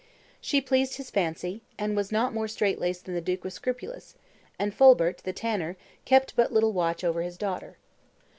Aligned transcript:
She 0.39 0.61
pleased 0.61 0.97
his 0.97 1.11
fancy, 1.11 1.61
and 1.77 1.95
was 1.95 2.11
not 2.11 2.33
more 2.33 2.47
strait 2.47 2.79
laced 2.79 3.05
than 3.05 3.13
the 3.13 3.21
duke 3.21 3.43
was 3.43 3.53
scrupulous; 3.53 4.15
and 4.57 4.73
Fulbert, 4.73 5.19
the 5.19 5.31
tanner, 5.31 5.77
kept 6.05 6.35
but 6.35 6.51
little 6.51 6.73
watch 6.73 7.03
over 7.03 7.21
his 7.21 7.37
daughter. 7.37 7.77